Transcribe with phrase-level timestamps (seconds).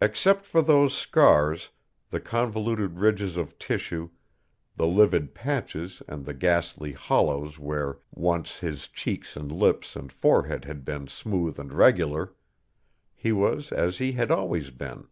[0.00, 1.68] Except for those scars,
[2.08, 4.08] the convoluted ridges of tissue,
[4.76, 10.64] the livid patches and the ghastly hollows where once his cheeks and lips and forehead
[10.64, 12.32] had been smooth and regular,
[13.14, 15.06] he was as he had always been.